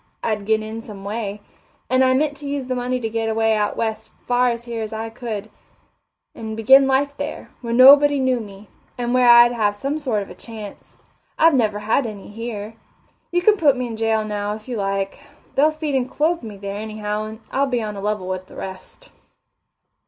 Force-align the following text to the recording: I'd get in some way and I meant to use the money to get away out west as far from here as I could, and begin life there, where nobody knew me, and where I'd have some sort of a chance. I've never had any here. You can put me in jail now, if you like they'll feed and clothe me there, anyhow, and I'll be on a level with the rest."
I'd 0.23 0.47
get 0.47 0.63
in 0.63 0.81
some 0.81 1.03
way 1.03 1.41
and 1.87 2.03
I 2.03 2.15
meant 2.15 2.35
to 2.37 2.47
use 2.47 2.65
the 2.65 2.73
money 2.73 2.99
to 2.99 3.07
get 3.07 3.29
away 3.29 3.53
out 3.55 3.77
west 3.77 4.09
as 4.19 4.25
far 4.27 4.57
from 4.57 4.71
here 4.71 4.81
as 4.81 4.93
I 4.93 5.11
could, 5.11 5.51
and 6.33 6.57
begin 6.57 6.87
life 6.87 7.15
there, 7.15 7.51
where 7.61 7.71
nobody 7.71 8.19
knew 8.19 8.39
me, 8.39 8.67
and 8.97 9.13
where 9.13 9.29
I'd 9.29 9.51
have 9.51 9.75
some 9.75 9.99
sort 9.99 10.23
of 10.23 10.31
a 10.31 10.33
chance. 10.33 10.97
I've 11.37 11.53
never 11.53 11.77
had 11.81 12.07
any 12.07 12.29
here. 12.29 12.73
You 13.31 13.43
can 13.43 13.57
put 13.57 13.77
me 13.77 13.85
in 13.85 13.95
jail 13.95 14.25
now, 14.25 14.55
if 14.55 14.67
you 14.67 14.75
like 14.75 15.19
they'll 15.53 15.69
feed 15.69 15.93
and 15.93 16.09
clothe 16.09 16.41
me 16.41 16.57
there, 16.57 16.77
anyhow, 16.77 17.21
and 17.25 17.39
I'll 17.51 17.67
be 17.67 17.83
on 17.83 17.95
a 17.95 18.01
level 18.01 18.27
with 18.27 18.47
the 18.47 18.55
rest." 18.55 19.11